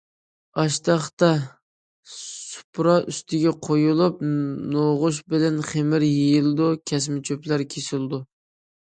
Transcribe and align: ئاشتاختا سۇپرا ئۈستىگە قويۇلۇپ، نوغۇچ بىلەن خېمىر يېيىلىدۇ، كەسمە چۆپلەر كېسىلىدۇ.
ئاشتاختا 0.61 1.29
سۇپرا 2.13 2.95
ئۈستىگە 3.13 3.53
قويۇلۇپ، 3.69 4.27
نوغۇچ 4.33 5.23
بىلەن 5.37 5.63
خېمىر 5.71 6.11
يېيىلىدۇ، 6.11 6.75
كەسمە 6.95 7.25
چۆپلەر 7.31 7.69
كېسىلىدۇ. 7.77 8.27